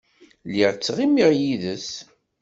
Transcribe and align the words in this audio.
Lliɣ 0.47 0.71
ttɣimiɣ 0.73 1.29
yid-s. 1.39 1.89